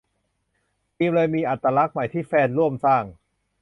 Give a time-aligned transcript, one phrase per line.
[0.95, 3.03] ทีมเลยมีอัตลักษณ์ใหม่ ที่แฟนร่วมสร้าง